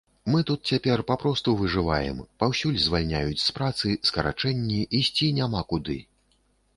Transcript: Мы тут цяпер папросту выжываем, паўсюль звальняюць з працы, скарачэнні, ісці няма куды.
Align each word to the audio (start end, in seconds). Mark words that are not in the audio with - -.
Мы 0.33 0.39
тут 0.49 0.59
цяпер 0.71 1.01
папросту 1.09 1.53
выжываем, 1.59 2.23
паўсюль 2.43 2.79
звальняюць 2.85 3.37
з 3.43 3.53
працы, 3.57 3.93
скарачэнні, 4.11 4.81
ісці 5.01 5.29
няма 5.41 5.61
куды. 5.75 5.99